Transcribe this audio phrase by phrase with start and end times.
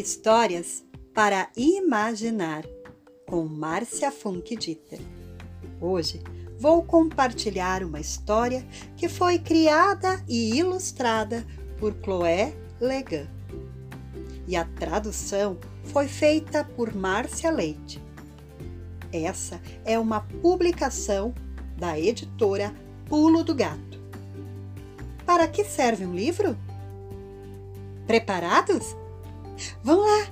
[0.00, 2.64] Histórias para imaginar
[3.26, 5.00] com Márcia Funk Dieter.
[5.80, 6.22] Hoje
[6.56, 8.64] vou compartilhar uma história
[8.96, 11.44] que foi criada e ilustrada
[11.80, 13.26] por Chloé Legan.
[14.46, 18.00] E a tradução foi feita por Márcia Leite.
[19.12, 21.34] Essa é uma publicação
[21.76, 22.72] da editora
[23.06, 24.00] Pulo do Gato.
[25.26, 26.56] Para que serve um livro?
[28.06, 28.96] Preparados?
[29.82, 30.26] Vão lá,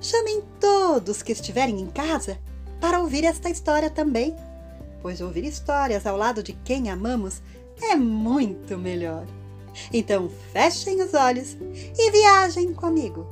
[0.00, 2.38] chamem todos que estiverem em casa
[2.80, 4.34] para ouvir esta história também,
[5.02, 7.42] pois ouvir histórias ao lado de quem amamos
[7.80, 9.26] é muito melhor.
[9.92, 11.56] Então fechem os olhos
[11.98, 13.26] e viajem comigo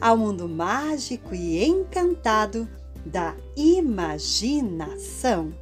[0.00, 2.66] ao mundo mágico e encantado
[3.04, 5.52] da imaginação.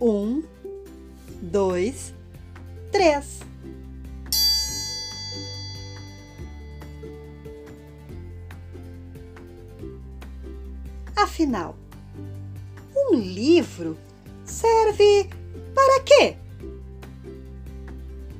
[0.00, 0.42] Um,
[1.40, 2.12] dois,
[2.90, 3.40] três.
[11.16, 11.76] Afinal,
[12.96, 13.96] um livro
[14.44, 15.28] serve
[15.74, 16.36] para quê?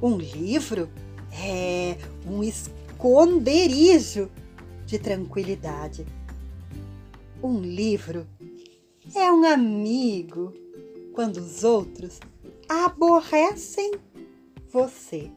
[0.01, 0.89] Um livro
[1.33, 4.31] é um esconderijo
[4.87, 6.07] de tranquilidade.
[7.43, 8.27] Um livro
[9.15, 10.53] é um amigo
[11.13, 12.19] quando os outros
[12.69, 13.93] aborrecem
[14.71, 15.31] você.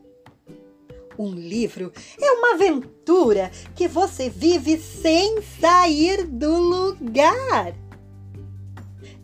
[1.17, 7.73] Um livro é uma aventura que você vive sem sair do lugar.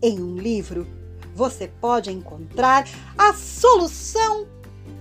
[0.01, 0.87] Em um livro,
[1.35, 4.47] você pode encontrar a solução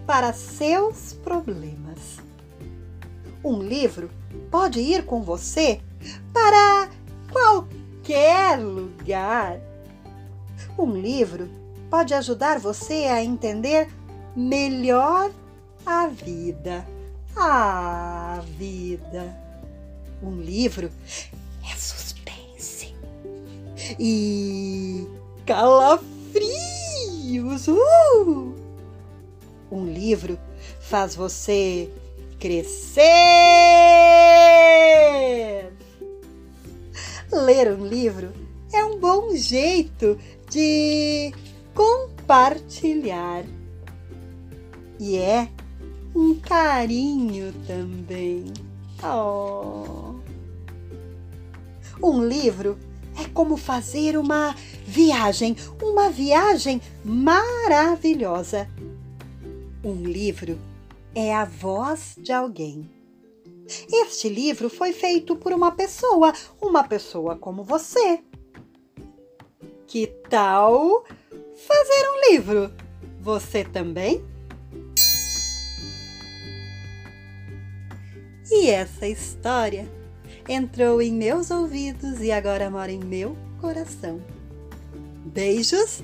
[0.07, 2.19] para seus problemas.
[3.45, 4.11] Um livro
[4.51, 5.81] pode ir com você
[6.33, 6.91] para
[7.33, 9.61] qualquer lugar.
[10.79, 11.49] Um livro
[11.89, 13.89] pode ajudar você a entender
[14.35, 15.31] melhor
[15.91, 16.87] a vida.
[17.37, 19.37] A vida.
[20.23, 20.89] Um livro
[21.69, 22.95] é suspense
[23.99, 25.05] e
[25.45, 26.47] calafrios.
[27.67, 28.55] Uh!
[29.71, 30.39] Um livro
[30.81, 31.91] faz você
[32.39, 33.03] crescer.
[37.33, 38.33] Ler um livro
[38.73, 40.17] é um bom jeito
[40.49, 41.33] de
[41.75, 43.45] compartilhar.
[44.99, 45.49] E é
[46.15, 48.53] um carinho também.
[49.03, 50.15] Oh.
[52.03, 52.79] Um livro
[53.19, 54.55] é como fazer uma
[54.87, 58.69] viagem, uma viagem maravilhosa.
[59.85, 60.59] Um livro
[61.15, 62.89] é a voz de alguém.
[63.93, 68.21] Este livro foi feito por uma pessoa, uma pessoa como você.
[69.87, 71.05] Que tal
[71.55, 72.73] fazer um livro?
[73.21, 74.30] Você também?
[78.51, 79.89] E essa história
[80.49, 84.21] entrou em meus ouvidos e agora mora em meu coração.
[85.25, 86.03] Beijos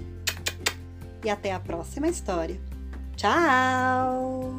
[1.25, 2.61] e até a próxima história.
[3.17, 4.53] Tchau!